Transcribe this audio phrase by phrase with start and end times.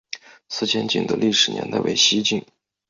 [0.49, 2.43] 思前井的历史年代为西晋。